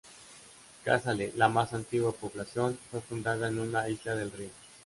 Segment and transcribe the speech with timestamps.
[0.83, 4.49] Casale, la más antigua población, fue fundada en una isla del río.